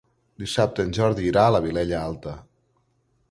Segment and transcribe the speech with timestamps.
[0.43, 2.35] Dissabte en Jordi irà a la Vilella Alta.